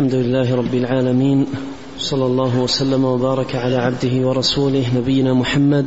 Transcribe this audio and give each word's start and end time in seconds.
الحمد 0.00 0.14
لله 0.14 0.54
رب 0.54 0.74
العالمين 0.74 1.46
صلى 1.98 2.26
الله 2.26 2.60
وسلم 2.60 3.04
وبارك 3.04 3.54
على 3.54 3.76
عبده 3.76 4.28
ورسوله 4.28 4.84
نبينا 4.96 5.34
محمد 5.34 5.86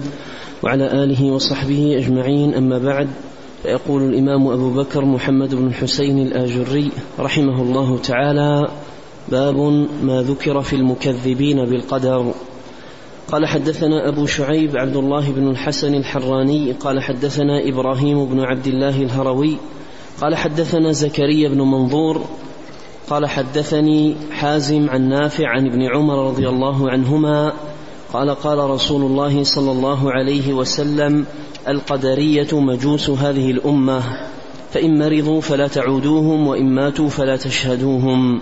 وعلى 0.64 1.04
آله 1.04 1.32
وصحبه 1.32 1.98
أجمعين. 1.98 2.54
أما 2.54 2.78
بعد 2.78 3.08
فيقول 3.64 4.04
الإمام 4.04 4.48
أبو 4.48 4.70
بكر 4.70 5.06
محمد 5.06 5.56
بن 5.56 5.68
الحسين 5.68 6.20
الآجري 6.20 6.92
رحمه 7.20 7.62
الله 7.62 7.98
تعالى 7.98 8.68
باب 9.32 9.56
ما 10.04 10.22
ذكر 10.22 10.62
في 10.62 10.76
المكذبين 10.76 11.66
بالقدر. 11.66 12.34
قال 13.32 13.46
حدثنا 13.46 14.10
أبو 14.10 14.26
شعيب 14.26 14.78
عبد 14.78 14.96
الله 14.96 15.32
بن 15.32 15.48
الحسن 15.48 15.96
الحراني 15.96 16.72
قال 16.72 17.04
حدثنا 17.04 17.70
إبراهيم 17.70 18.26
بن 18.26 18.40
عبد 18.40 18.68
الله 18.68 19.02
الهروي 19.02 19.58
قال 20.22 20.36
حدثنا 20.36 20.92
زكريا 20.92 21.50
بن 21.50 21.62
منظور 21.62 22.22
قال 23.14 23.30
حدثني 23.30 24.16
حازم 24.32 24.90
عن 24.90 25.10
نافع 25.10 25.48
عن 25.48 25.68
ابن 25.68 25.82
عمر 25.96 26.28
رضي 26.28 26.50
الله 26.50 26.92
عنهما 26.92 27.54
قال 28.14 28.30
قال 28.30 28.58
رسول 28.58 29.02
الله 29.02 29.44
صلى 29.44 29.72
الله 29.72 30.12
عليه 30.12 30.54
وسلم 30.54 31.26
القدرية 31.68 32.48
مجوس 32.54 33.10
هذه 33.10 33.52
الأمة 33.52 34.02
فإن 34.72 35.00
مرضوا 35.00 35.42
فلا 35.42 35.68
تعودوهم 35.68 36.48
وإن 36.48 36.76
ماتوا 36.76 37.10
فلا 37.10 37.38
تشهدوهم. 37.38 38.42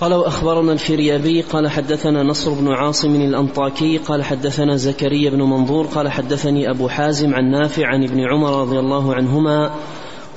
قال 0.00 0.14
وأخبرنا 0.14 0.72
الفريابي 0.72 1.40
قال 1.42 1.68
حدثنا 1.68 2.22
نصر 2.22 2.52
بن 2.52 2.72
عاصم 2.72 3.14
الأنطاكي 3.14 3.98
قال 3.98 4.24
حدثنا 4.24 4.76
زكريا 4.76 5.30
بن 5.30 5.42
منظور 5.42 5.86
قال 5.86 6.08
حدثني 6.08 6.70
أبو 6.70 6.88
حازم 6.88 7.34
عن 7.34 7.50
نافع 7.50 7.86
عن 7.86 8.04
ابن 8.04 8.20
عمر 8.20 8.60
رضي 8.60 8.78
الله 8.78 9.14
عنهما 9.14 9.70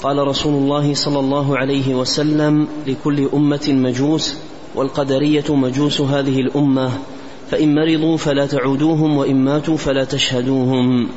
قال 0.04 0.28
رسول 0.28 0.54
الله 0.54 0.94
صلى 0.94 1.20
الله 1.20 1.58
عليه 1.58 1.96
وسلم 1.96 2.68
لكل 2.88 3.30
أمة 3.34 3.68
مجوس 3.70 4.36
والقدرية 4.76 5.56
مجوس 5.56 6.02
هذه 6.02 6.40
الأمة 6.40 6.92
فإن 7.52 7.76
مرضوا 7.76 8.18
فلا 8.18 8.46
تعودوهم 8.46 9.18
وإن 9.18 9.36
ماتوا 9.36 9.78
فلا 9.78 10.04
تشهدوهم. 10.04 11.10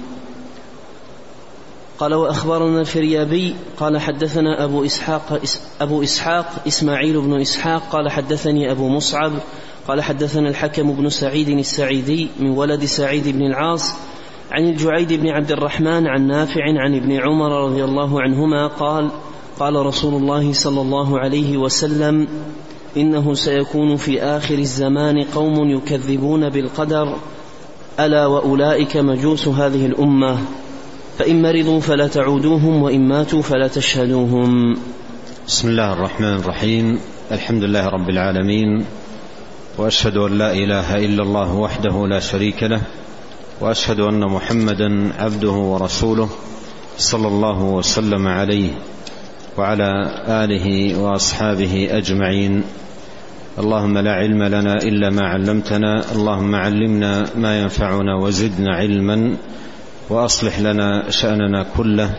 قال 1.99 2.15
وأخبرنا 2.15 2.81
الفريابي 2.81 3.55
قال 3.77 4.01
حدثنا 4.01 4.65
أبو 4.65 4.85
إسحاق 4.85 5.41
أبو 5.81 6.03
إسحاق 6.03 6.47
إسماعيل 6.67 7.21
بن 7.21 7.41
إسحاق 7.41 7.83
قال 7.91 8.11
حدثني 8.11 8.71
أبو 8.71 8.89
مصعب 8.89 9.33
قال 9.89 10.03
حدثنا 10.03 10.49
الحكم 10.49 10.93
بن 10.93 11.09
سعيد 11.09 11.49
السعيدي 11.49 12.29
من 12.41 12.51
ولد 12.51 12.85
سعيد 12.85 13.29
بن 13.29 13.47
العاص 13.47 13.91
عن 14.53 14.69
الجعيد 14.69 15.13
بن 15.13 15.29
عبد 15.29 15.53
الرحمن 15.53 16.07
عن 16.07 16.27
نافع 16.27 16.63
عن 16.65 16.95
ابن 16.95 17.13
عمر 17.13 17.65
رضي 17.65 17.85
الله 17.85 18.23
عنهما 18.23 18.67
قال 18.67 19.11
قال 19.59 19.87
رسول 19.87 20.15
الله 20.15 20.53
صلى 20.53 20.81
الله 20.81 21.19
عليه 21.19 21.57
وسلم 21.57 22.29
إنه 22.97 23.35
سيكون 23.35 23.97
في 23.97 24.23
آخر 24.23 24.55
الزمان 24.55 25.25
قوم 25.25 25.71
يكذبون 25.71 26.49
بالقدر 26.49 27.17
ألا 28.01 28.27
وأولئك 28.27 28.97
مجوس 28.97 29.49
هذه 29.49 29.87
الأمة 29.87 30.39
فإن 31.19 31.43
مرضوا 31.43 31.81
فلا 31.81 32.07
تعودوهم 32.07 32.83
وإن 32.83 33.09
ماتوا 33.09 33.43
فلا 33.43 33.69
تشهدوهم. 33.69 34.77
بسم 35.47 35.69
الله 35.69 35.93
الرحمن 35.93 36.35
الرحيم. 36.35 36.99
الحمد 37.33 37.65
لله 37.65 37.89
رب 37.89 38.11
العالمين 38.11 38.85
وأشهد 39.79 40.17
أن 40.17 40.39
لا 40.39 40.53
إله 40.53 40.97
إلا 40.97 41.23
الله 41.23 41.55
وحده 41.55 42.07
لا 42.07 42.21
شريك 42.21 42.63
له 42.63 42.81
وأشهد 43.63 44.01
أن 44.01 44.21
محمدا 44.21 45.13
عبده 45.19 45.51
ورسوله 45.51 46.29
صلى 46.99 47.29
الله 47.29 47.63
وسلم 47.63 48.29
عليه 48.29 48.71
وعلى 49.59 49.91
آله 50.29 50.99
وأصحابه 50.99 51.89
أجمعين. 51.91 52.65
اللهم 53.59 53.99
لا 53.99 54.13
علم 54.13 54.43
لنا 54.43 54.75
إلا 54.75 55.11
ما 55.11 55.23
علمتنا. 55.23 56.13
اللهم 56.13 56.55
علمنا 56.55 57.27
ما 57.37 57.61
ينفعنا 57.61 58.17
وزدنا 58.17 58.75
علما. 58.75 59.37
وأصلح 60.11 60.61
لنا 60.61 61.11
شأننا 61.11 61.67
كله. 61.77 62.11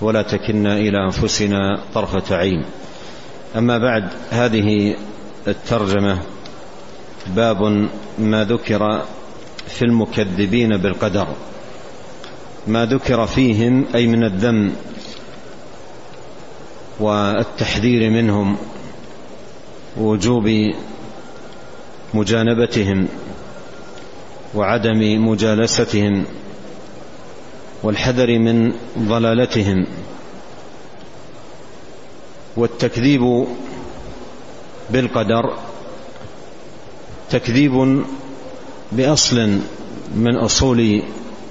ولا 0.00 0.22
تكلنا 0.22 0.76
إلى 0.76 1.04
أنفسنا 1.04 1.80
طرفة 1.94 2.36
عين. 2.36 2.64
أما 3.56 3.78
بعد 3.78 4.04
هذه 4.30 4.96
الترجمة 5.48 6.18
باب 7.36 7.88
ما 8.18 8.44
ذكر 8.44 9.02
في 9.68 9.82
المكذبين 9.82 10.76
بالقدر 10.76 11.28
ما 12.66 12.84
ذكر 12.86 13.26
فيهم 13.26 13.84
أي 13.94 14.06
من 14.06 14.24
الذم 14.24 14.72
والتحذير 17.00 18.10
منهم 18.10 18.56
ووجوب 20.00 20.50
مجانبتهم 22.14 23.08
وعدم 24.54 25.28
مجالستهم 25.28 26.24
والحذر 27.82 28.38
من 28.38 28.72
ضلالتهم 28.98 29.86
والتكذيب 32.56 33.46
بالقدر 34.90 35.58
تكذيب 37.30 38.04
بأصل 38.92 39.58
من 40.14 40.36
أصول 40.36 41.02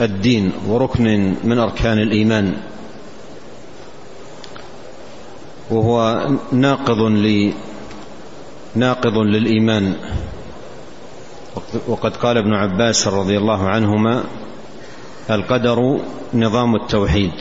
الدين 0.02 0.52
وركن 0.68 1.36
من 1.44 1.58
أركان 1.58 2.00
الإيمان 2.00 2.54
وهو 5.70 6.28
ناقض 6.52 7.02
ل 7.02 7.54
ناقض 8.76 9.18
للإيمان. 9.18 9.96
وقد 11.88 12.18
قال 12.18 12.38
ابن 12.38 12.54
عباس 12.54 13.08
رضي 13.08 13.38
الله 13.38 13.70
عنهما 13.70 14.24
القدر 15.30 16.00
نظام 16.34 16.76
التوحيد 16.76 17.32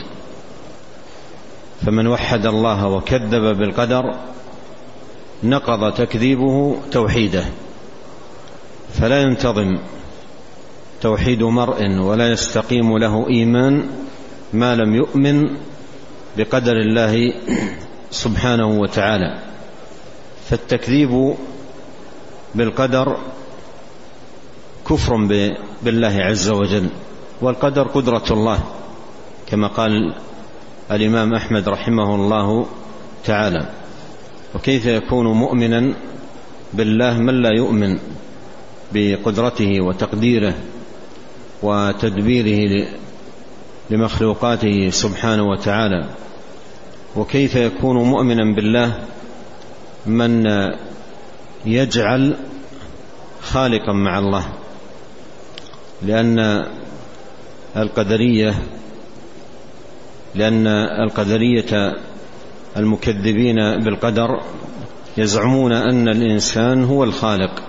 فمن 1.85 2.07
وحد 2.07 2.45
الله 2.45 2.87
وكذب 2.87 3.57
بالقدر 3.57 4.15
نقض 5.43 5.93
تكذيبه 5.93 6.75
توحيده. 6.91 7.45
فلا 8.93 9.21
ينتظم 9.21 9.77
توحيد 11.01 11.43
مرء 11.43 11.99
ولا 11.99 12.31
يستقيم 12.31 12.97
له 12.97 13.29
إيمان 13.29 13.89
ما 14.53 14.75
لم 14.75 14.95
يؤمن 14.95 15.57
بقدر 16.37 16.73
الله 16.73 17.33
سبحانه 18.11 18.67
وتعالى. 18.67 19.39
فالتكذيب 20.49 21.35
بالقدر 22.55 23.17
كفر 24.89 25.15
بالله 25.83 26.15
عز 26.19 26.49
وجل 26.49 26.89
والقدر 27.41 27.87
قدرة 27.87 28.23
الله 28.31 28.59
كما 29.47 29.67
قال 29.67 30.15
الإمام 30.91 31.33
أحمد 31.33 31.69
رحمه 31.69 32.15
الله 32.15 32.65
تعالى. 33.25 33.69
وكيف 34.55 34.85
يكون 34.85 35.27
مؤمنا 35.27 35.93
بالله 36.73 37.13
من 37.17 37.41
لا 37.41 37.49
يؤمن؟ 37.57 37.99
بقدرته 38.93 39.81
وتقديره 39.81 40.53
وتدبيره 41.63 42.87
لمخلوقاته 43.89 44.89
سبحانه 44.89 45.43
وتعالى. 45.43 46.09
وكيف 47.15 47.55
يكون 47.55 47.97
مؤمنا 47.97 48.55
بالله؟ 48.55 49.03
من 50.05 50.45
يجعل 51.65 52.35
خالقا 53.41 53.93
مع 53.93 54.19
الله. 54.19 54.45
لأن 56.01 56.65
القدرية 57.77 58.53
لأن 60.35 60.67
القدرية 61.07 61.95
المكذبين 62.77 63.55
بالقدر 63.83 64.41
يزعمون 65.17 65.73
أن 65.73 66.07
الإنسان 66.07 66.83
هو 66.83 67.03
الخالق. 67.03 67.63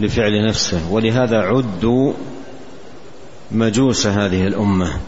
لفعل 0.00 0.46
نفسه. 0.48 0.92
ولهذا 0.92 1.38
عدوا 1.38 2.12
مجوس 3.50 4.06
هذه 4.06 4.46
الأمة. 4.46 5.00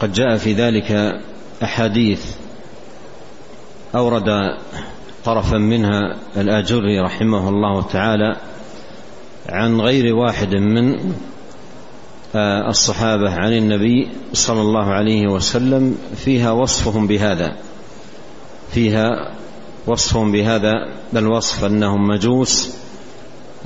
قد 0.00 0.12
جاء 0.12 0.36
في 0.36 0.52
ذلك 0.52 1.20
أحاديث 1.62 2.24
أورد 3.94 4.56
طرفا 5.24 5.56
منها 5.56 6.16
الآجري 6.36 7.00
رحمه 7.00 7.48
الله 7.48 7.82
تعالى 7.82 8.36
عن 9.48 9.80
غير 9.80 10.14
واحد 10.14 10.54
من 10.54 11.14
الصحابة 12.68 13.34
عن 13.34 13.52
النبي 13.52 14.08
صلى 14.32 14.60
الله 14.60 14.84
عليه 14.84 15.26
وسلم 15.26 15.98
فيها 16.16 16.52
وصفهم 16.52 17.06
بهذا 17.06 17.56
فيها 18.72 19.34
وصفهم 19.86 20.32
بهذا 20.32 20.72
الوصف 21.16 21.64
أنهم 21.64 22.08
مجوس 22.08 22.76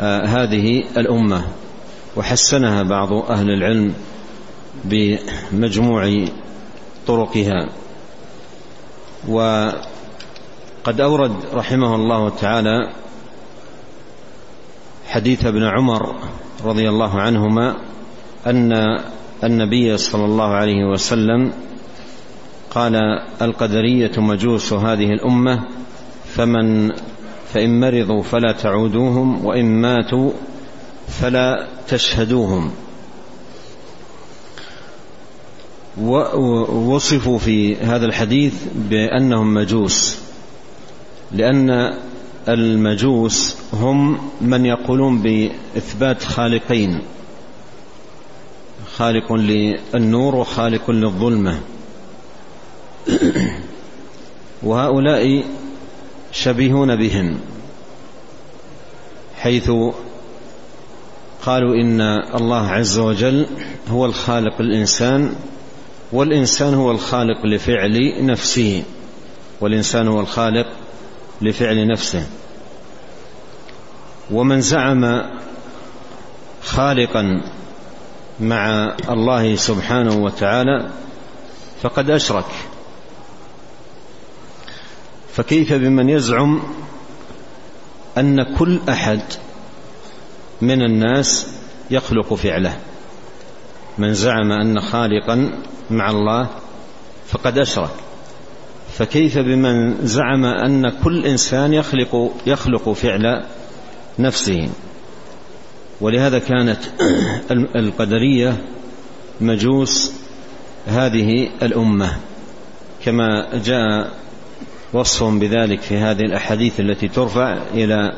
هذه 0.00 0.84
الأمة. 0.96 1.44
وحسنها 2.16 2.82
بعض 2.82 3.12
أهل 3.12 3.50
العلم 3.50 3.94
بمجموع 4.84 6.26
طرقها. 7.06 7.68
وقد 9.28 11.00
أورد 11.00 11.32
رحمه 11.54 11.94
الله 11.94 12.28
تعالى 12.28 12.90
حديث 15.06 15.46
ابن 15.46 15.62
عمر 15.62 16.14
رضي 16.64 16.88
الله 16.88 17.20
عنهما 17.20 17.76
أن 18.46 18.72
النبي 19.44 19.96
صلى 19.96 20.24
الله 20.24 20.48
عليه 20.48 20.84
وسلم 20.84 21.52
قال 22.70 22.94
القدرية 23.42 24.12
مجوس 24.16 24.72
هذه 24.72 25.12
الأمة 25.12 25.64
فمن 26.36 26.90
فإن 27.52 27.80
مرضوا 27.80 28.22
فلا 28.22 28.52
تعودوهم 28.52 29.46
وإن 29.46 29.80
ماتوا 29.80 30.32
فلا 31.08 31.66
تشهدوهم. 31.88 32.72
ووصفوا 36.00 37.38
في 37.38 37.76
هذا 37.76 38.06
الحديث 38.06 38.54
بأنهم 38.74 39.54
مجوس 39.54 40.18
لأن 41.32 41.94
المجوس 42.48 43.56
هم 43.72 44.18
من 44.40 44.66
يقولون 44.66 45.22
بإثبات 45.22 46.22
خالقين 46.22 47.00
خالق 48.96 49.32
للنور 49.32 50.34
وخالق 50.34 50.90
للظلمة. 50.90 51.60
وهؤلاء 54.62 55.44
شبيهون 56.34 56.96
بهم 56.96 57.40
حيث 59.36 59.70
قالوا 61.46 61.74
إن 61.74 62.00
الله 62.34 62.68
عز 62.68 62.98
وجل 62.98 63.46
هو 63.88 64.06
الخالق 64.06 64.60
الإنسان 64.60 65.34
والإنسان 66.12 66.74
هو 66.74 66.90
الخالق 66.90 67.46
لفعل 67.46 68.26
نفسه 68.26 68.82
والإنسان 69.60 70.08
هو 70.08 70.20
الخالق 70.20 70.66
لفعل 71.42 71.86
نفسه. 71.86 72.26
ومن 74.30 74.60
زعم 74.60 75.22
خالقا 76.62 77.42
مع 78.40 78.94
الله 79.10 79.56
سبحانه 79.56 80.16
وتعالى 80.16 80.90
فقد 81.82 82.10
أشرك. 82.10 82.44
فكيف 85.36 85.72
بمن 85.72 86.08
يزعم 86.08 86.62
أن 88.18 88.54
كل 88.56 88.80
أحد 88.88 89.20
من 90.62 90.82
الناس 90.82 91.46
يخلق 91.90 92.34
فعله؟ 92.34 92.76
من 93.98 94.14
زعم 94.14 94.52
أن 94.52 94.80
خالقا 94.80 95.62
مع 95.90 96.10
الله 96.10 96.48
فقد 97.26 97.58
أشرك. 97.58 97.94
فكيف 98.92 99.38
بمن 99.38 100.06
زعم 100.06 100.44
أن 100.44 100.90
كل 101.04 101.26
إنسان 101.26 101.74
يخلق 101.74 102.34
يخلق 102.46 102.92
فعل 102.92 103.44
نفسه؟ 104.18 104.68
ولهذا 106.00 106.38
كانت 106.38 106.78
القدرية 107.76 108.64
مجوس 109.40 110.12
هذه 110.86 111.50
الأمة. 111.62 112.16
كما 113.04 113.58
جاء 113.64 114.23
وصفهم 114.94 115.38
بذلك 115.38 115.80
في 115.80 115.96
هذه 115.96 116.20
الأحاديث 116.20 116.80
التي 116.80 117.08
ترفع 117.08 117.58
إلى 117.74 118.12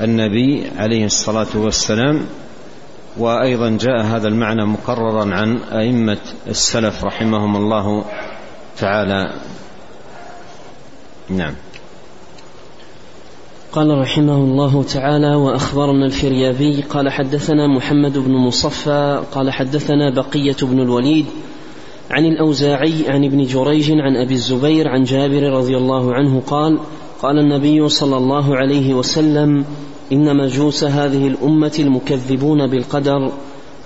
النبي 0.00 0.70
عليه 0.76 1.04
الصلاة 1.04 1.46
والسلام 1.54 2.26
وأيضا 3.18 3.78
جاء 3.80 4.02
هذا 4.02 4.28
المعنى 4.28 4.64
مقررا 4.64 5.34
عن 5.34 5.56
أئمة 5.56 6.18
السلف 6.46 7.04
رحمهم 7.04 7.56
الله 7.56 8.04
تعالى. 8.78 9.34
نعم. 11.28 11.54
قال 13.72 13.98
رحمه 13.98 14.34
الله 14.34 14.82
تعالى 14.82 15.34
وأخبرنا 15.34 16.06
الفريابي 16.06 16.82
قال 16.82 17.12
حدثنا 17.12 17.66
محمد 17.66 18.18
بن 18.18 18.32
مصفى 18.32 19.22
قال 19.32 19.50
حدثنا 19.50 20.10
بقية 20.10 20.56
بن 20.62 20.80
الوليد 20.80 21.26
عن 22.14 22.24
الأوزاعي 22.24 23.08
عن 23.08 23.24
ابن 23.24 23.44
جريج 23.44 23.90
عن 23.90 24.16
أبي 24.16 24.34
الزبير 24.34 24.88
عن 24.88 25.02
جابر 25.02 25.42
رضي 25.42 25.76
الله 25.76 26.14
عنه 26.14 26.42
قال 26.46 26.78
قال 27.22 27.38
النبي 27.38 27.88
صلى 27.88 28.16
الله 28.16 28.56
عليه 28.56 28.94
وسلم 28.94 29.64
إن 30.12 30.36
مجوس 30.36 30.84
هذه 30.84 31.28
الأمة 31.28 31.76
المكذبون 31.78 32.66
بالقدر 32.66 33.32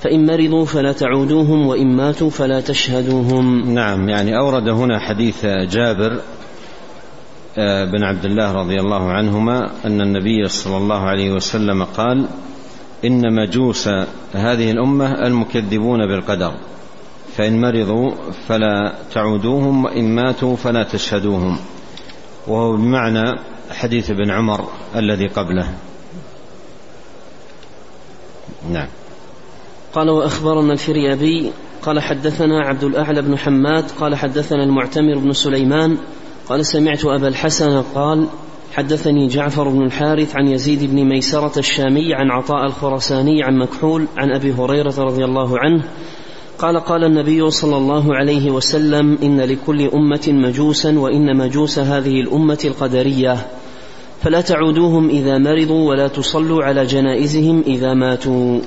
فإن 0.00 0.26
مرضوا 0.26 0.64
فلا 0.64 0.92
تعودوهم 0.92 1.66
وإن 1.66 1.96
ماتوا 1.96 2.30
فلا 2.30 2.60
تشهدوهم. 2.60 3.74
نعم 3.74 4.08
يعني 4.08 4.38
أورد 4.38 4.68
هنا 4.68 4.98
حديث 4.98 5.46
جابر 5.46 6.20
آه، 7.58 7.84
بن 7.84 8.02
عبد 8.02 8.24
الله 8.24 8.52
رضي 8.52 8.80
الله 8.80 9.12
عنهما 9.12 9.70
أن 9.84 10.00
النبي 10.00 10.48
صلى 10.48 10.76
الله 10.76 11.00
عليه 11.00 11.30
وسلم 11.30 11.84
قال 11.84 12.26
إن 13.04 13.34
مجوس 13.34 13.88
هذه 14.32 14.70
الأمة 14.70 15.26
المكذبون 15.26 16.06
بالقدر. 16.06 16.54
فإن 17.38 17.60
مرضوا 17.60 18.10
فلا 18.48 18.94
تعودوهم 19.14 19.84
وإن 19.84 20.14
ماتوا 20.14 20.56
فلا 20.56 20.82
تشهدوهم. 20.82 21.58
وهو 22.46 22.76
بمعنى 22.76 23.38
حديث 23.70 24.10
ابن 24.10 24.30
عمر 24.30 24.68
الذي 24.96 25.26
قبله. 25.26 25.74
نعم. 28.70 28.86
قال 29.92 30.10
وأخبرنا 30.10 30.72
الفريابي 30.72 31.52
قال 31.82 32.00
حدثنا 32.00 32.60
عبد 32.60 32.84
الأعلى 32.84 33.22
بن 33.22 33.38
حماد 33.38 33.90
قال 33.90 34.16
حدثنا 34.16 34.64
المعتمر 34.64 35.18
بن 35.18 35.32
سليمان 35.32 35.98
قال 36.48 36.66
سمعت 36.66 37.04
أبا 37.04 37.28
الحسن 37.28 37.82
قال 37.94 38.26
حدثني 38.72 39.28
جعفر 39.28 39.68
بن 39.68 39.82
الحارث 39.82 40.36
عن 40.36 40.48
يزيد 40.48 40.90
بن 40.90 41.04
ميسرة 41.04 41.58
الشامي 41.58 42.14
عن 42.14 42.30
عطاء 42.30 42.66
الخرساني 42.66 43.42
عن 43.42 43.58
مكحول 43.58 44.06
عن 44.16 44.30
أبي 44.30 44.52
هريرة 44.52 44.94
رضي 44.98 45.24
الله 45.24 45.58
عنه 45.58 45.84
قال 46.58 46.80
قال 46.80 47.04
النبي 47.04 47.50
صلى 47.50 47.76
الله 47.76 48.14
عليه 48.14 48.50
وسلم 48.50 49.18
إن 49.22 49.40
لكل 49.40 49.82
أمة 49.82 50.28
مجوسا 50.28 50.98
وإن 50.98 51.36
مجوس 51.36 51.78
هذه 51.78 52.20
الأمة 52.20 52.58
القدرية 52.64 53.46
فلا 54.22 54.40
تعودوهم 54.40 55.08
إذا 55.08 55.38
مرضوا 55.38 55.88
ولا 55.88 56.08
تصلوا 56.08 56.64
على 56.64 56.86
جنائزهم 56.86 57.62
إذا 57.66 57.94
ماتوا. 57.94 58.60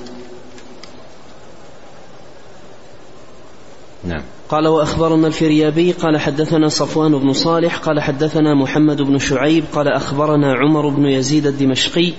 نعم. 4.04 4.22
قال 4.48 4.68
وأخبرنا 4.68 5.26
الفريابي 5.26 5.92
قال 5.92 6.20
حدثنا 6.20 6.68
صفوان 6.68 7.18
بن 7.18 7.32
صالح 7.32 7.76
قال 7.76 8.00
حدثنا 8.00 8.54
محمد 8.54 9.02
بن 9.02 9.18
شعيب 9.18 9.64
قال 9.72 9.88
أخبرنا 9.88 10.54
عمر 10.54 10.88
بن 10.88 11.06
يزيد 11.06 11.46
الدمشقي 11.46 12.12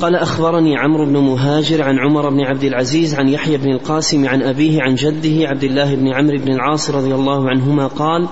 قال 0.00 0.16
أخبرني 0.16 0.76
عمرو 0.76 1.04
بن 1.04 1.16
مهاجر 1.16 1.82
عن 1.82 1.98
عمر 1.98 2.30
بن 2.30 2.40
عبد 2.40 2.64
العزيز 2.64 3.14
عن 3.14 3.28
يحيى 3.28 3.56
بن 3.56 3.70
القاسم 3.70 4.28
عن 4.28 4.42
أبيه 4.42 4.82
عن 4.82 4.94
جده 4.94 5.48
عبد 5.48 5.64
الله 5.64 5.94
بن 5.94 6.12
عمرو 6.12 6.38
بن 6.38 6.52
العاص 6.52 6.90
رضي 6.90 7.14
الله 7.14 7.48
عنهما 7.48 7.86
قال 7.86 8.28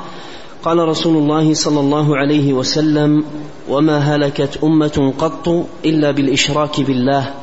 قال 0.62 0.78
رسول 0.78 1.16
الله 1.16 1.54
صلى 1.54 1.80
الله 1.80 2.16
عليه 2.16 2.52
وسلم 2.52 3.24
وما 3.68 3.98
هلكت 3.98 4.58
أمة 4.64 5.14
قط 5.18 5.66
إلا 5.84 6.10
بالإشراك 6.10 6.80
بالله 6.80 7.34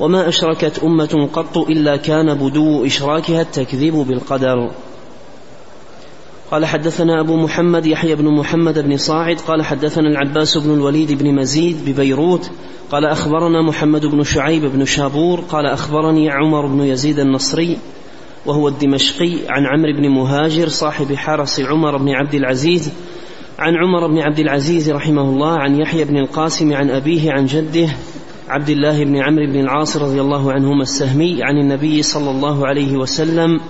وما 0.00 0.28
أشركت 0.28 0.78
أمة 0.84 1.28
قط 1.32 1.58
إلا 1.58 1.96
كان 1.96 2.34
بدو 2.34 2.84
إشراكها 2.86 3.40
التكذيب 3.40 3.94
بالقدر. 3.94 4.70
قال 6.52 6.66
حدثنا 6.66 7.20
أبو 7.20 7.36
محمد 7.36 7.86
يحيى 7.86 8.14
بن 8.14 8.28
محمد 8.28 8.78
بن 8.78 8.96
صاعد 8.96 9.40
قال 9.40 9.64
حدثنا 9.64 10.08
العباس 10.08 10.58
بن 10.58 10.74
الوليد 10.74 11.22
بن 11.22 11.34
مزيد 11.34 11.76
ببيروت 11.86 12.50
قال 12.90 13.04
أخبرنا 13.04 13.62
محمد 13.62 14.06
بن 14.06 14.22
شعيب 14.22 14.62
بن 14.66 14.84
شابور 14.84 15.40
قال 15.40 15.66
أخبرني 15.66 16.30
عمر 16.30 16.66
بن 16.66 16.80
يزيد 16.80 17.18
النصري 17.18 17.78
وهو 18.46 18.68
الدمشقي 18.68 19.32
عن 19.48 19.66
عمرو 19.66 19.92
بن 19.92 20.08
مهاجر 20.08 20.68
صاحب 20.68 21.14
حرس 21.14 21.60
عمر 21.60 21.96
بن 21.96 22.08
عبد 22.08 22.34
العزيز 22.34 22.92
عن 23.58 23.76
عمر 23.76 24.06
بن 24.06 24.18
عبد 24.18 24.38
العزيز 24.38 24.90
رحمه 24.90 25.22
الله 25.22 25.58
عن 25.58 25.80
يحيى 25.80 26.04
بن 26.04 26.16
القاسم 26.16 26.72
عن 26.72 26.90
أبيه 26.90 27.32
عن 27.32 27.46
جده 27.46 27.88
عبد 28.48 28.68
الله 28.68 29.04
بن 29.04 29.16
عمرو 29.16 29.46
بن 29.46 29.60
العاص 29.60 29.96
رضي 29.96 30.20
الله 30.20 30.52
عنهما 30.52 30.82
السهمي 30.82 31.42
عن 31.42 31.58
النبي 31.58 32.02
صلى 32.02 32.30
الله 32.30 32.66
عليه 32.66 32.96
وسلم 32.96 33.60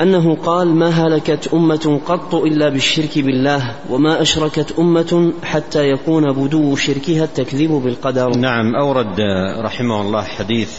أنه 0.00 0.36
قال 0.36 0.68
ما 0.68 0.88
هلكت 0.88 1.48
أمة 1.54 2.00
قط 2.06 2.34
إلا 2.34 2.68
بالشرك 2.68 3.18
بالله 3.18 3.76
وما 3.90 4.22
أشركت 4.22 4.74
أمة 4.78 5.32
حتى 5.42 5.88
يكون 5.90 6.32
بدو 6.32 6.76
شركها 6.76 7.24
التكذيب 7.24 7.70
بالقدر. 7.70 8.36
نعم 8.36 8.74
أورد 8.74 9.20
رحمه 9.64 10.00
الله 10.00 10.22
حديث 10.22 10.78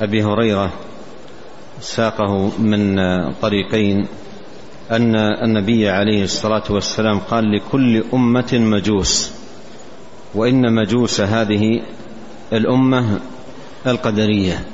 أبي 0.00 0.24
هريرة 0.24 0.72
ساقه 1.80 2.58
من 2.58 2.96
طريقين 3.42 4.06
أن 4.90 5.16
النبي 5.16 5.88
عليه 5.88 6.24
الصلاة 6.24 6.62
والسلام 6.70 7.18
قال 7.18 7.44
لكل 7.52 8.04
أمة 8.14 8.52
مجوس 8.52 9.32
وإن 10.34 10.74
مجوس 10.74 11.20
هذه 11.20 11.82
الأمة 12.52 13.20
القدرية. 13.86 14.64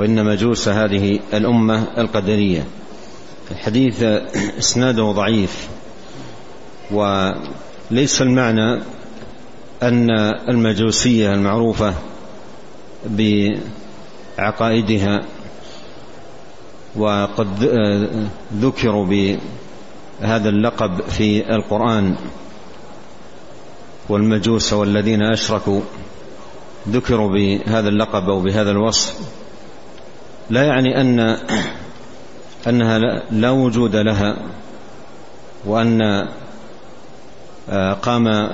وإن 0.00 0.24
مجوس 0.24 0.68
هذه 0.68 1.20
الأمة 1.34 1.86
القدرية. 1.98 2.66
الحديث 3.50 4.02
إسناده 4.58 5.02
ضعيف 5.02 5.68
وليس 6.90 8.22
المعنى 8.22 8.82
أن 9.82 10.10
المجوسية 10.48 11.34
المعروفة 11.34 11.94
بعقائدها 14.38 15.20
وقد 16.96 17.64
ذكروا 18.54 19.06
بهذا 19.06 20.48
اللقب 20.48 21.00
في 21.02 21.54
القرآن 21.54 22.16
والمجوس 24.08 24.72
والذين 24.72 25.22
أشركوا 25.22 25.80
ذكروا 26.88 27.32
بهذا 27.32 27.88
اللقب 27.88 28.28
أو 28.28 28.40
بهذا 28.40 28.70
الوصف. 28.70 29.40
لا 30.50 30.64
يعني 30.64 31.00
أن 31.00 31.36
أنها 32.68 32.98
لا 33.30 33.50
وجود 33.50 33.96
لها 33.96 34.36
وأن 35.66 36.28
آه، 37.70 37.92
قام 37.92 38.50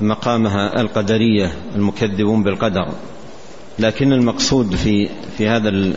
مقامها 0.00 0.80
القدرية 0.80 1.52
المكذبون 1.74 2.42
بالقدر. 2.42 2.88
لكن 3.78 4.12
المقصود 4.12 4.74
في 4.74 5.08
في 5.38 5.48
هذا 5.48 5.94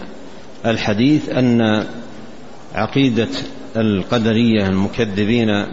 الحديث 0.66 1.30
أن 1.30 1.86
عقيدة 2.75 3.28
القدرية 3.75 4.68
المكذبين 4.68 5.66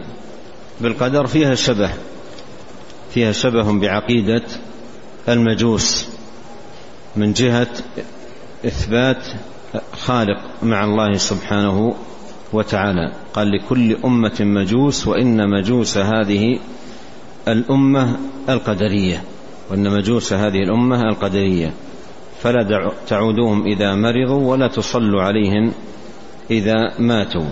بالقدر 0.81 1.27
فيها 1.27 1.55
شبه 1.55 1.91
فيها 3.15 3.33
شبه 3.33 3.73
بعقيدة 3.81 4.43
المجوس 5.29 6.07
من 7.17 7.33
جهة 7.33 7.69
إثبات 8.67 9.27
خالق 9.93 10.41
مع 10.63 10.85
الله 10.85 11.13
سبحانه 11.13 11.95
وتعالى. 12.53 13.13
قال 13.35 13.51
لكل 13.51 13.97
أمة 14.05 14.37
مجوس 14.41 15.07
وإن 15.07 15.51
مجوس 15.51 15.99
هذه 15.99 16.59
الأمة 17.49 18.17
القدرية. 18.49 19.23
وإن 19.71 19.91
مجوس 19.91 20.33
هذه 20.33 20.63
الأمة 20.63 21.01
القدرية. 21.03 21.73
فلا 22.43 22.93
تعودوهم 23.09 23.67
إذا 23.67 23.95
مرضوا 23.95 24.51
ولا 24.51 24.69
تصلوا 24.69 25.23
عليهم 25.23 25.73
إذا 26.51 26.75
ماتوا. 26.99 27.49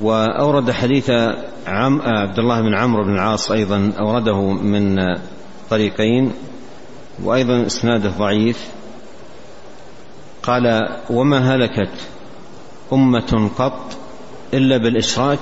وأورد 0.00 0.70
حديث 0.70 1.10
عم 1.66 2.00
عبد 2.02 2.38
الله 2.38 2.60
بن 2.60 2.74
عمرو 2.74 3.04
بن 3.04 3.14
العاص 3.14 3.50
أيضا 3.50 3.92
أورده 3.98 4.52
من 4.52 4.96
طريقين 5.70 6.32
وأيضا 7.24 7.66
إسناده 7.66 8.10
ضعيف. 8.18 8.68
قال 10.42 10.88
وما 11.10 11.54
هلكت 11.54 11.90
أمة 12.92 13.50
قط 13.58 13.96
إلا 14.54 14.76
بالإشراك 14.76 15.38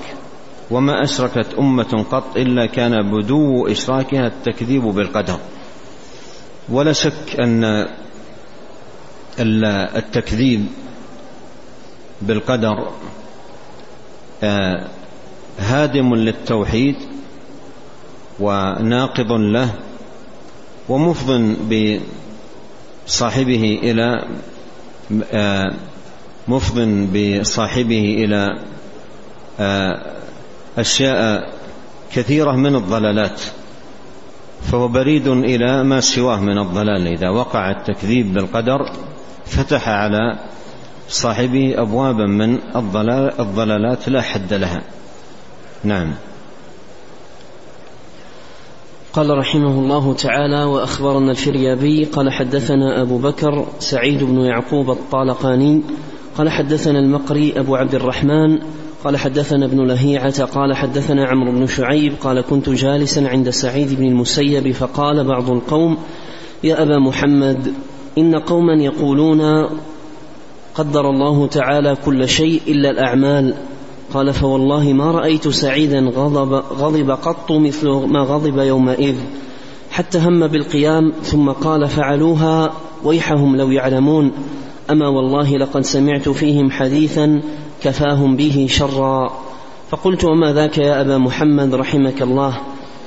وما 0.71 1.03
أشركت 1.05 1.55
أمة 1.59 2.05
قط 2.11 2.37
إلا 2.37 2.67
كان 2.67 3.11
بدو 3.11 3.67
إشراكها 3.67 4.27
التكذيب 4.27 4.83
بالقدر. 4.83 5.39
ولا 6.69 6.93
شك 6.93 7.41
أن 7.41 7.89
التكذيب 9.41 10.67
بالقدر 12.23 12.91
آه، 14.43 14.89
هادم 15.59 16.15
للتوحيد 16.15 16.97
وناقض 18.41 19.33
له 19.33 19.75
ومفض 20.89 21.57
بصاحبه 23.07 23.81
آه، 23.85 24.29
مفض 26.49 26.79
بصاحبه 27.13 28.25
إلى 28.25 28.59
آه، 29.61 30.13
أشياء 30.79 31.53
كثيرة 32.13 32.53
من 32.53 32.77
الضلالات 32.77 33.41
فهو 34.63 34.89
بريد 34.89 35.29
إلى 35.29 35.85
ما 35.85 36.01
سواه 36.01 36.41
من 36.41 36.59
الضلال. 36.59 37.07
إذا 37.07 37.29
وقع 37.29 37.71
التكذيب 37.71 38.35
بالقدر 38.35 38.93
فتح 39.47 39.89
على 39.89 40.39
صاحبه 41.09 41.75
ابوابا 41.83 42.27
من 42.27 42.59
الضلال 42.77 43.41
الضلالات 43.41 44.09
لا 44.09 44.23
حد 44.23 44.53
لها. 44.53 44.83
نعم. 45.85 46.15
قال 49.13 49.39
رحمه 49.39 49.81
الله 49.81 50.15
تعالى 50.15 50.65
وأخبرنا 50.65 51.31
الفريابي 51.31 52.05
قال 52.05 52.33
حدثنا 52.33 53.03
أبو 53.03 53.19
بكر 53.19 53.67
سعيد 53.79 54.25
بن 54.25 54.41
يعقوب 54.41 54.91
الطالقاني 54.91 55.83
قال 56.39 56.51
حدثنا 56.51 56.99
المقري 56.99 57.53
أبو 57.57 57.77
عبد 57.77 57.95
الرحمن 57.95 58.59
قال 59.05 59.17
حدثنا 59.17 59.67
ابن 59.67 59.87
لهيعة 59.87 60.45
قال 60.45 60.77
حدثنا 60.77 61.27
عمرو 61.27 61.53
بن 61.53 61.67
شعيب 61.67 62.13
قال 62.21 62.41
كنت 62.41 62.71
جالسا 62.71 63.21
عند 63.21 63.51
سعيد 63.51 63.99
بن 63.99 64.07
المسيب 64.07 64.73
فقال 64.73 65.25
بعض 65.25 65.51
القوم 65.51 65.99
يا 66.65 66.83
أبا 66.83 66.99
محمد 66.99 67.73
إن 68.19 68.35
قوما 68.35 68.75
يقولون 68.75 69.69
قدر 70.75 71.11
الله 71.11 71.47
تعالى 71.47 71.97
كل 72.05 72.29
شيء 72.29 72.61
إلا 72.69 72.91
الأعمال. 72.91 73.55
قال 74.15 74.35
فوالله 74.35 74.93
ما 74.93 75.11
رأيت 75.11 75.49
سعيدا 75.49 76.01
غضب, 76.01 76.53
غضب 76.55 77.11
قط 77.11 77.53
مثل 77.53 77.89
ما 77.89 78.21
غضب 78.21 78.59
يومئذ. 78.59 79.17
حتى 79.91 80.19
هم 80.19 80.47
بالقيام 80.47 81.13
ثم 81.23 81.51
قال 81.51 81.89
فعلوها 81.89 82.73
ويحهم 83.05 83.57
لو 83.57 83.71
يعلمون. 83.71 84.33
أما 84.91 85.09
والله 85.09 85.57
لقد 85.57 85.81
سمعت 85.81 86.29
فيهم 86.29 86.71
حديثا 86.71 87.43
كفاهم 87.83 88.37
به 88.37 88.67
شرا. 88.71 89.33
فقلت 89.91 90.25
وما 90.25 90.53
ذاك 90.53 90.79
يا 90.79 91.01
أبا 91.01 91.19
محمد 91.19 91.75
رحمك 91.75 92.23
الله؟ 92.23 92.61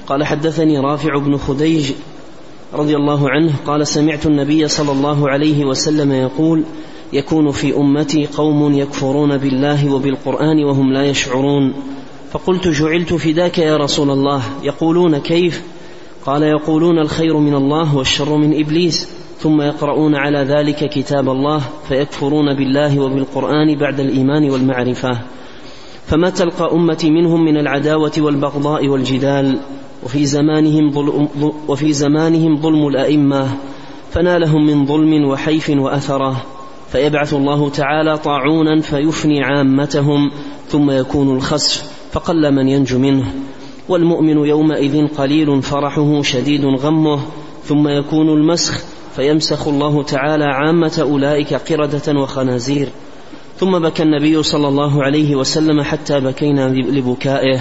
قال 0.08 0.24
حدثني 0.24 0.80
رافع 0.80 1.18
بن 1.18 1.38
خديج 1.38 1.92
رضي 2.74 2.96
الله 2.96 3.30
عنه 3.30 3.54
قال 3.68 3.88
سمعت 3.88 4.26
النبي 4.26 4.68
صلى 4.68 4.92
الله 4.92 5.30
عليه 5.30 5.66
وسلم 5.66 6.12
يقول 6.12 6.64
يكون 7.14 7.52
في 7.52 7.78
أمتي 7.78 8.26
قوم 8.26 8.74
يكفرون 8.74 9.38
بالله 9.38 9.94
وبالقرآن 9.94 10.64
وهم 10.64 10.94
لا 10.94 11.06
يشعرون. 11.06 11.74
فقلت 12.32 12.68
جعلت 12.68 13.14
فداك 13.14 13.58
يا 13.58 13.78
رسول 13.78 14.10
الله. 14.10 14.42
يقولون 14.64 15.18
كيف؟ 15.18 15.64
قال 16.26 16.44
يقولون 16.44 17.00
الخير 17.00 17.38
من 17.38 17.56
الله 17.56 17.96
والشر 17.96 18.38
من 18.38 18.60
إبليس. 18.60 19.10
ثم 19.40 19.62
يقرؤون 19.62 20.16
على 20.16 20.40
ذلك 20.40 20.90
كتاب 20.90 21.30
الله 21.30 21.62
فيكفرون 21.88 22.56
بالله 22.56 23.00
وبالقرآن 23.00 23.76
بعد 23.76 24.00
الإيمان 24.00 24.50
والمعرفة. 24.50 25.18
فما 26.08 26.30
تلقى 26.30 26.74
أمتي 26.74 27.10
منهم 27.12 27.46
من 27.46 27.58
العداوة 27.58 28.12
والبغضاء 28.18 28.88
والجدال؟ 28.88 29.60
وفي 30.04 30.26
زمانهم 30.26 30.92
ظلم 30.92 31.28
وفي 31.68 31.94
زمانهم 31.94 32.62
ظلم 32.62 32.88
الأئمة. 32.88 33.48
فنالهم 34.12 34.66
من 34.66 34.86
ظلم 34.86 35.26
وحيف 35.26 35.70
وأثرة. 35.70 36.53
فيبعث 36.94 37.34
الله 37.34 37.70
تعالى 37.70 38.18
طاعونا 38.18 38.82
فيفني 38.82 39.44
عامتهم 39.44 40.32
ثم 40.68 40.92
يكون 40.92 41.38
الخسف 41.38 41.92
فقل 42.12 42.52
من 42.52 42.70
ينجو 42.70 43.00
منه. 43.00 43.34
والمؤمن 43.90 44.46
يومئذ 44.46 45.08
قليل 45.08 45.62
فرحه 45.62 46.22
شديد 46.22 46.66
غمه 46.66 47.20
ثم 47.64 47.88
يكون 47.88 48.30
المسخ 48.30 48.84
فيمسخ 49.16 49.68
الله 49.68 50.04
تعالى 50.04 50.46
عامة 50.46 51.00
أولئك 51.02 51.54
قردة 51.54 52.20
وخنازير. 52.20 52.90
ثم 53.58 53.80
بكى 53.80 54.04
النبي 54.04 54.44
صلى 54.44 54.68
الله 54.68 55.04
عليه 55.04 55.36
وسلم 55.36 55.82
حتى 55.82 56.20
بكينا 56.20 56.70
لبكائه. 56.70 57.60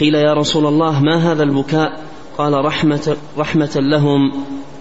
قيل 0.00 0.14
يا 0.14 0.34
رسول 0.34 0.66
الله 0.66 1.00
ما 1.00 1.32
هذا 1.32 1.42
البكاء؟ 1.42 2.00
قال 2.38 2.64
رحمة, 2.64 3.16
رحمة 3.38 3.72
لهم 3.76 4.32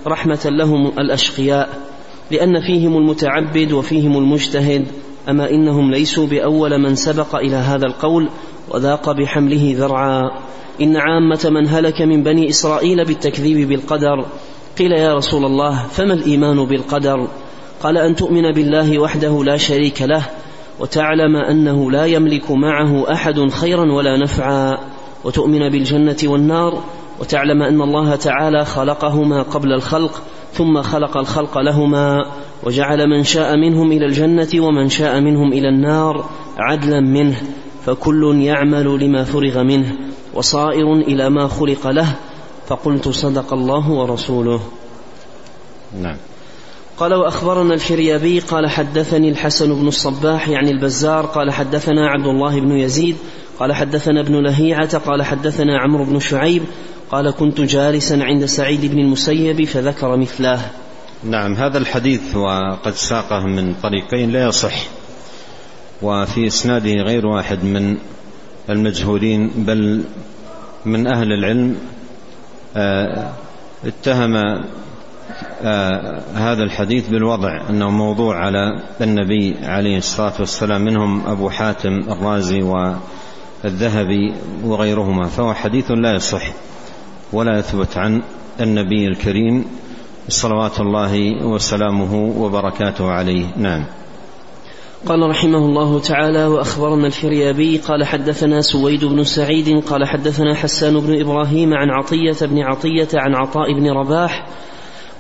رحمة 0.08 0.42
لهم 0.46 0.88
الأشقياء. 0.88 1.91
لأن 2.32 2.62
فيهم 2.62 2.98
المتعبد 2.98 3.72
وفيهم 3.72 4.18
المجتهد 4.18 4.88
أما 5.30 5.50
إنهم 5.50 5.92
ليسوا 5.92 6.28
بأول 6.28 6.78
من 6.78 6.96
سبق 6.96 7.36
إلى 7.36 7.56
هذا 7.56 7.86
القول 7.86 8.30
وذاق 8.70 9.12
بحمله 9.12 9.76
ذرعا. 9.78 10.22
إن 10.82 10.98
عامة 10.98 11.50
من 11.52 11.68
هلك 11.68 12.02
من 12.02 12.24
بني 12.24 12.50
إسرائيل 12.50 13.06
بالتكذيب 13.06 13.70
بالقدر 13.70 14.26
قيل 14.78 14.92
يا 14.92 15.16
رسول 15.16 15.46
الله 15.46 15.88
فما 15.88 16.14
الإيمان 16.14 16.66
بالقدر؟ 16.66 17.28
قال 17.84 17.98
أن 17.98 18.16
تؤمن 18.16 18.52
بالله 18.52 19.00
وحده 19.00 19.44
لا 19.44 19.58
شريك 19.58 20.02
له 20.02 20.24
وتعلم 20.80 21.36
أنه 21.36 21.92
لا 21.92 22.06
يملك 22.06 22.52
معه 22.52 23.12
أحد 23.12 23.52
خيرا 23.52 23.92
ولا 23.92 24.18
نفعا 24.18 24.78
وتؤمن 25.24 25.70
بالجنة 25.70 26.18
والنار 26.24 26.84
وتعلم 27.20 27.62
أن 27.62 27.82
الله 27.82 28.16
تعالى 28.16 28.66
خلقهما 28.66 29.42
قبل 29.42 29.74
الخلق 29.74 30.22
ثم 30.54 30.82
خلق 30.82 31.18
الخلق 31.18 31.58
لهما 31.58 32.26
وجعل 32.64 33.08
من 33.08 33.24
شاء 33.24 33.58
منهم 33.58 33.92
إلى 33.92 34.06
الجنة 34.06 34.50
ومن 34.56 34.90
شاء 34.90 35.20
منهم 35.20 35.54
إلى 35.54 35.70
النار 35.70 36.30
عدلا 36.58 37.00
منه 37.00 37.42
فكل 37.86 38.42
يعمل 38.42 39.00
لما 39.06 39.24
فرغ 39.24 39.64
منه 39.64 39.96
وصائر 40.34 40.94
إلى 40.94 41.30
ما 41.30 41.48
خلق 41.48 41.88
له 41.88 42.16
فقلت 42.68 43.10
صدق 43.10 43.54
الله 43.54 43.92
ورسوله. 43.92 44.62
نعم. 46.02 46.18
قال 46.98 47.14
وأخبرنا 47.14 47.74
الفريابي 47.74 48.40
قال 48.40 48.70
حدثني 48.70 49.30
الحسن 49.30 49.74
بن 49.74 49.88
الصباح 49.88 50.50
يعني 50.50 50.72
البزار 50.72 51.26
قال 51.26 51.52
حدثنا 51.52 52.10
عبد 52.10 52.26
الله 52.26 52.60
بن 52.60 52.72
يزيد 52.72 53.18
قال 53.60 53.74
حدثنا 53.74 54.20
ابن 54.20 54.44
لهيعة 54.44 54.98
قال 54.98 55.24
حدثنا 55.24 55.80
عمرو 55.80 56.04
بن 56.04 56.20
شعيب 56.20 56.64
قال 57.12 57.32
كنت 57.32 57.62
جالسا 57.62 58.14
عند 58.14 58.46
سعيد 58.46 58.86
بن 58.86 59.00
المسيب 59.00 59.64
فذكر 59.64 60.18
مثله 60.18 60.72
نعم 61.24 61.54
هذا 61.54 61.78
الحديث 61.78 62.36
وقد 62.36 62.94
ساقه 62.94 63.40
من 63.40 63.74
طريقين 63.84 64.32
لا 64.32 64.48
يصح 64.48 64.74
وفي 66.02 66.48
إسناده 66.48 66.92
غير 66.92 67.26
واحد 67.26 67.64
من 67.64 67.98
المجهولين 68.70 69.52
بل 69.56 70.04
من 70.86 71.08
أهل 71.08 71.34
العلم 71.34 71.78
آه، 72.76 73.32
اتهم 73.86 74.36
آه، 75.64 76.22
هذا 76.36 76.64
الحديث 76.64 77.10
بالوضع 77.10 77.70
أنه 77.70 77.90
موضوع 77.90 78.46
على 78.46 78.84
النبي 79.02 79.56
عليه 79.64 79.98
الصلاة 79.98 80.34
والسلام 80.40 80.82
منهم 80.82 81.28
أبو 81.28 81.50
حاتم 81.50 82.00
الرازي 82.10 82.62
والذهبي 83.64 84.34
وغيرهما 84.64 85.28
فهو 85.28 85.54
حديث 85.54 85.92
لا 85.92 86.14
يصح. 86.14 86.44
ولا 87.34 87.60
يثبت 87.60 87.98
عن 87.98 88.22
النبي 88.60 89.08
الكريم 89.08 89.66
صلوات 90.30 90.80
الله 90.80 91.46
وسلامه 91.46 92.34
وبركاته 92.38 93.12
عليه. 93.12 93.46
نعم. 93.58 93.86
قال 95.06 95.30
رحمه 95.30 95.58
الله 95.58 96.00
تعالى 96.00 96.46
وأخبرنا 96.46 97.08
الفريابي 97.08 97.78
قال 97.78 98.04
حدثنا 98.04 98.62
سويد 98.62 99.06
بن 99.06 99.24
سعيد 99.24 99.84
قال 99.84 100.08
حدثنا 100.08 100.56
حسان 100.56 101.00
بن 101.00 101.22
إبراهيم 101.22 101.74
عن 101.74 101.90
عطية 101.90 102.38
بن 102.42 102.60
عطية 102.60 103.08
عن 103.14 103.36
عطاء 103.36 103.74
بن 103.74 103.90
رباح 103.90 104.48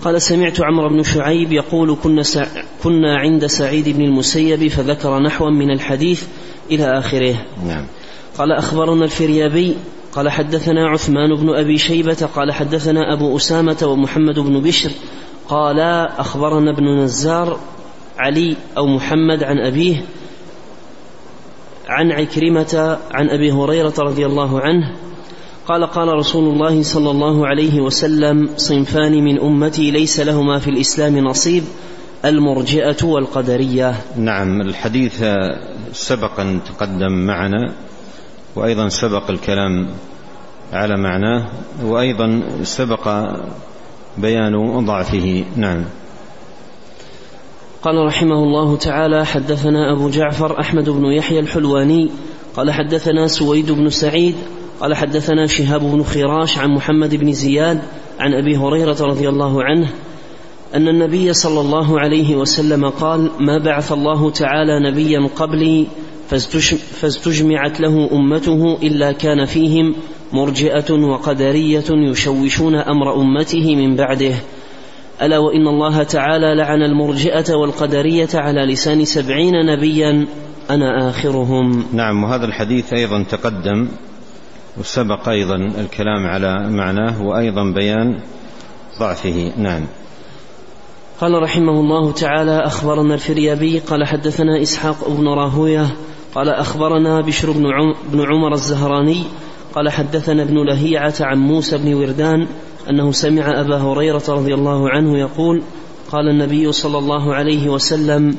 قال 0.03 0.22
سمعت 0.22 0.62
عمرو 0.62 0.89
بن 0.89 1.03
شعيب 1.03 1.51
يقول 1.51 1.98
كنا, 2.03 2.24
سع... 2.24 2.48
كنا 2.84 3.18
عند 3.18 3.46
سعيد 3.46 3.89
بن 3.89 4.01
المسيب 4.01 4.68
فذكر 4.68 5.20
نحوا 5.20 5.50
من 5.50 5.72
الحديث 5.72 6.24
إلى 6.72 7.00
آخره. 7.00 7.36
نعم. 7.68 7.86
قال 8.38 8.51
أخبرنا 8.51 9.06
الفريابي 9.06 9.75
قال 10.12 10.30
حدثنا 10.30 10.89
عثمان 10.89 11.36
بن 11.36 11.50
أبي 11.50 11.77
شيبة 11.77 12.30
قال 12.36 12.51
حدثنا 12.51 13.13
أبو 13.13 13.38
أسامة 13.38 13.77
ومحمد 13.84 14.39
بن 14.39 14.62
بشر 14.62 14.91
قال 15.48 15.80
أخبرنا 16.18 16.72
ابن 16.72 16.98
نزار 17.03 17.60
علي 18.18 18.56
أو 18.77 18.88
محمد 18.88 19.44
عن 19.44 19.58
أبيه 19.58 20.06
عن 21.88 22.12
عكرمة 22.12 22.98
عن 23.12 23.30
أبي 23.30 23.51
هريرة 23.51 23.94
رضي 24.00 24.25
الله 24.25 24.60
عنه 24.62 24.96
قال 25.68 25.86
قال 25.86 26.08
رسول 26.08 26.53
الله 26.53 26.84
صلى 26.84 27.12
الله 27.12 27.48
عليه 27.48 27.82
وسلم 27.82 28.50
صنفان 28.58 29.24
من 29.24 29.39
أمتي 29.39 29.91
ليس 29.91 30.20
لهما 30.20 30.60
في 30.60 30.70
الإسلام 30.70 31.18
نصيب 31.18 31.63
المرجئة 32.25 33.06
والقدرية. 33.06 33.96
نعم 34.18 34.62
الحديث 34.62 35.24
سبق 35.94 36.39
ان 36.39 36.60
تقدم 36.63 37.12
معنا. 37.12 37.74
وأيضا 38.55 38.89
سبق 38.89 39.29
الكلام 39.29 39.88
على 40.74 40.98
معناه 40.98 41.46
وأيضا 41.84 42.41
سبق 42.63 43.10
بيان 44.17 44.86
ضعفه. 44.86 45.43
نعم. 45.55 45.86
قال 47.84 48.05
رحمه 48.05 48.43
الله 48.43 48.77
تعالى 48.77 49.25
حدثنا 49.25 49.93
أبو 49.93 50.10
جعفر 50.10 50.60
أحمد 50.60 50.89
بن 50.89 51.05
يحيى 51.05 51.39
الحلواني 51.39 52.10
قال 52.55 52.72
حدثنا 52.72 53.27
سويد 53.27 53.72
بن 53.72 53.89
سعيد 53.89 54.36
قال 54.81 54.96
حدثنا 54.96 55.48
شهاب 55.48 55.81
بن 55.81 56.03
خراش 56.03 56.58
عن 56.58 56.70
محمد 56.70 57.15
بن 57.15 57.34
زياد 57.34 57.81
عن 58.20 58.34
أبي 58.34 58.58
هريرة 58.58 58.98
رضي 59.01 59.29
الله 59.29 59.63
عنه 59.63 59.89
أن 60.75 60.88
النبي 60.88 61.34
صلى 61.34 61.62
الله 61.62 62.00
عليه 62.00 62.36
وسلم 62.36 62.89
قال 62.89 63.29
ما 63.39 63.58
بعث 63.58 63.91
الله 63.91 64.31
تعالى 64.31 64.91
نبيا 64.91 65.29
قبلي 65.36 65.88
فاستجمعت 67.02 67.80
له 67.80 68.10
أمته 68.12 68.78
إلا 68.84 69.12
كان 69.12 69.46
فيهم 69.46 69.96
مرجئة 70.34 70.94
وقدرية 70.94 71.84
يشوشون 71.90 72.76
أمر 72.76 73.13
أمته 73.22 73.76
من 73.76 73.96
بعده. 73.96 74.34
ألا 75.22 75.38
وإن 75.38 75.67
الله 75.67 76.04
تعالى 76.04 76.56
لعن 76.56 76.82
المرجئة 76.82 77.56
والقدرية 77.56 78.30
على 78.34 78.65
لسان 78.65 79.06
سبعين 79.06 79.54
نبيا. 79.65 80.28
أنا 80.70 81.10
آخرهم. 81.10 81.84
نعم 81.94 82.24
وهذا 82.24 82.46
الحديث 82.46 82.94
أيضا 82.94 83.24
تقدم 83.24 83.88
وسبق 84.78 85.30
أيضا 85.30 85.56
الكلام 85.56 86.26
على 86.26 86.70
معناه 86.70 87.22
وأيضا 87.22 87.63
بيان 87.63 88.20
ضعفه. 89.00 89.52
نعم. 89.58 89.82
قال 91.22 91.44
رحمه 91.44 91.80
الله 91.80 92.12
تعالى 92.12 92.60
أخبرنا 92.65 93.13
الفريابي 93.13 93.80
قال 93.80 94.08
حدثنا 94.08 94.62
إسحاق 94.62 95.10
بن 95.10 95.28
راهوية 95.28 95.88
قال 96.36 96.50
أخبرنا 96.50 97.22
بشر 97.22 97.52
بن, 98.12 98.26
عمر 98.26 98.54
الزهراني 98.54 99.24
قال 99.76 99.89
حدثنا 99.89 100.44
ابن 100.44 100.65
لهيعة 100.65 101.13
عن 101.22 101.38
موسى 101.38 101.78
بن 101.78 101.94
وردان 101.94 102.48
أنه 102.89 103.12
سمع 103.12 103.62
أبا 103.62 103.78
هريرة 103.78 104.24
رضي 104.30 104.54
الله 104.54 104.89
عنه 104.89 105.20
يقول 105.20 105.63
قال 106.12 106.30
النبي 106.30 106.72
صلى 106.72 106.98
الله 106.98 107.34
عليه 107.36 107.70
وسلم 107.70 108.38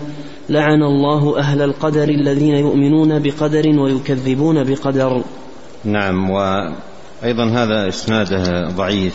لعن 0.48 0.83
الله 0.83 1.38
أهل 1.38 1.62
القدر 1.62 2.09
الذين 2.09 2.55
يؤمنون 2.55 3.18
بقدر 3.18 3.81
ويكذبون 3.81 4.64
بقدر. 4.64 5.22
نعم 5.85 6.31
وأيضا 6.31 7.44
هذا 7.44 7.88
إسناده 7.88 8.68
ضعيف. 8.68 9.14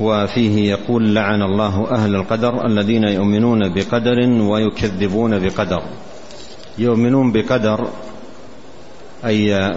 وفيه 0.00 0.70
يقول 0.70 1.14
لعن 1.14 1.42
الله 1.42 1.90
أهل 1.90 2.14
القدر 2.14 2.66
الذين 2.66 3.04
يؤمنون 3.04 3.68
بقدر 3.68 4.42
ويكذبون 4.42 5.38
بقدر. 5.38 5.82
يؤمنون 6.78 7.32
بقدر 7.32 7.88
أي 9.24 9.74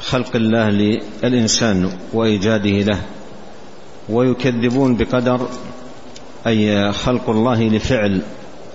خلق 0.00 0.36
الله 0.36 0.70
للإنسان 0.70 1.90
وإيجاده 2.12 2.70
له 2.70 3.00
ويكذبون 4.08 4.96
بقدر 4.96 5.48
أي 6.46 6.92
خلق 6.92 7.30
الله 7.30 7.62
لفعل 7.62 8.22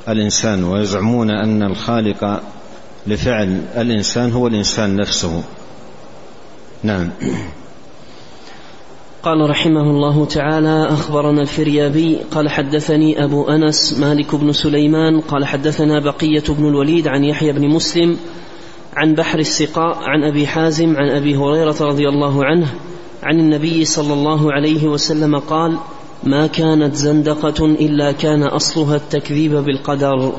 الإنسان 0.10 0.64
ويزعمون 0.64 1.30
أن 1.32 1.64
الخالق 1.64 2.42
لفعل 3.08 3.62
الإنسان 3.78 4.32
هو 4.32 4.48
الإنسان 4.48 4.96
نفسه. 4.96 5.44
نعم. 6.84 7.12
قال 9.26 9.50
رحمه 9.50 9.82
الله 9.82 10.26
تعالى 10.26 10.88
أخبرنا 10.90 11.42
الفريابي 11.42 12.18
قال 12.32 12.50
حدثني 12.50 13.24
أبو 13.24 13.44
أنس 13.44 14.00
مالك 14.00 14.36
بن 14.36 14.52
سليمان 14.52 15.20
قال 15.20 15.46
حدثنا 15.46 16.00
بقية 16.00 16.44
بن 16.50 16.68
الوليد 16.68 17.08
عن 17.08 17.24
يحيى 17.24 17.52
بن 17.52 17.68
مسلم 17.68 18.18
عن 18.96 19.14
بحر 19.14 19.40
السقاء 19.40 19.98
عن 19.98 20.24
أبي 20.24 20.48
حازم 20.48 20.98
عن 20.98 21.10
أبي 21.10 21.36
هريرة 21.36 21.76
رضي 21.82 22.10
الله 22.10 22.46
عنه 22.46 22.68
عن 23.24 23.40
النبي 23.40 23.86
صلى 23.86 24.14
الله 24.14 24.54
عليه 24.54 24.88
وسلم 24.88 25.40
قال 25.40 25.78
ما 26.24 26.48
كانت 26.48 26.96
زندقة 26.96 27.66
إلا 27.66 28.12
كان 28.12 28.44
أصلها 28.44 28.96
التكذيب 28.96 29.52
بالقدر. 29.52 30.34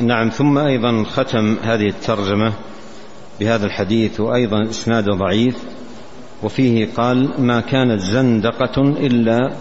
نعم 0.00 0.28
ثم 0.28 0.58
أيضا 0.58 1.04
ختم 1.04 1.56
هذه 1.62 1.88
الترجمة 1.88 2.52
بهذا 3.40 3.66
الحديث 3.66 4.20
وأيضا 4.20 4.62
إسناد 4.70 5.04
ضعيف 5.04 5.69
وفيه 6.42 6.88
قال 6.96 7.30
ما 7.38 7.60
كانت 7.60 8.00
زندقة 8.00 8.82
إلا 8.82 9.52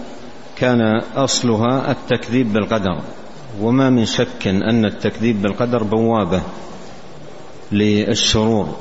كان 0.55 1.01
أصلها 1.15 1.91
التكذيب 1.91 2.53
بالقدر 2.53 3.01
وما 3.61 3.89
من 3.89 4.05
شك 4.05 4.47
أن 4.47 4.85
التكذيب 4.85 5.41
بالقدر 5.41 5.83
بوابة 5.83 6.41
للشرور 7.71 8.77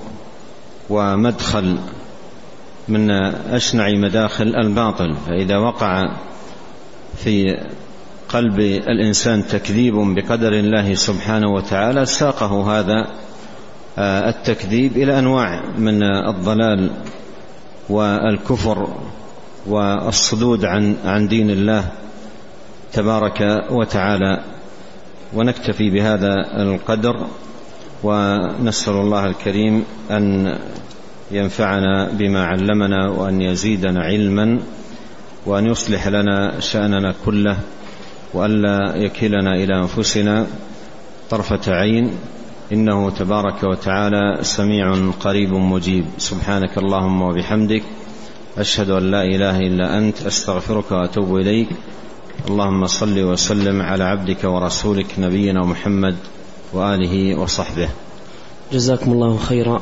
ومدخل 0.90 1.78
من 2.88 3.10
أشنع 3.50 3.90
مداخل 3.90 4.56
الباطل. 4.56 5.14
فإذا 5.26 5.58
وقع 5.58 6.16
في 7.16 7.44
قلب 8.28 8.60
الإنسان 8.60 9.46
تكذيب 9.46 9.94
بقدر 9.94 10.52
الله 10.52 10.94
سبحانه 10.94 11.54
وتعالى 11.54 12.06
ساقه 12.06 12.78
هذا 12.78 13.06
آه، 13.98 14.28
التكذيب 14.28 14.96
إلى 14.96 15.18
أنواع 15.18 15.62
من 15.78 16.02
الضلال 16.02 16.90
والكفر 17.90 18.88
والصدود 19.66 20.64
عن 20.64 20.96
عن 21.04 21.28
دين 21.28 21.50
الله 21.50 21.84
تبارك 22.92 23.66
وتعالى. 23.70 24.40
ونكتفي 25.34 25.90
بهذا 25.90 26.34
القدر 26.62 27.26
ونسأل 28.04 28.92
الله 28.92 29.26
الكريم 29.26 29.84
أن 30.10 30.56
ينفعنا 31.30 32.10
بما 32.12 32.46
علمنا 32.46 33.10
وأن 33.10 33.42
يزيدنا 33.42 34.00
علما 34.00 34.60
وأن 35.46 35.66
يصلح 35.66 36.08
لنا 36.08 36.60
شأننا 36.60 37.14
كله 37.24 37.56
والا 38.34 38.96
يكلنا 38.96 39.54
إلى 39.54 39.78
أنفسنا 39.78 40.46
طرفة 41.30 41.72
عين. 41.72 42.10
إنه 42.72 43.10
تبارك 43.10 43.62
وتعالى 43.62 44.38
سميع 44.42 45.10
قريب 45.20 45.52
مجيب. 45.52 46.04
سبحانك 46.18 46.78
اللهم 46.78 47.22
وبحمدك. 47.22 47.82
أشهد 48.58 48.90
أن 48.90 49.10
لا 49.10 49.22
إله 49.22 49.58
إلا 49.58 49.98
أنت. 49.98 50.22
أستغفرك 50.22 50.92
وأتوب 50.92 51.36
إليك. 51.36 51.68
اللهم 52.48 52.86
صل 52.86 53.18
وسلم 53.18 53.82
على 53.82 54.04
عبدك 54.04 54.44
ورسولك 54.44 55.06
نبينا 55.18 55.64
محمد 55.64 56.16
وآله 56.72 57.40
وصحبه. 57.40 57.88
جزاكم 58.72 59.12
الله 59.12 59.36
خيرا. 59.36 59.80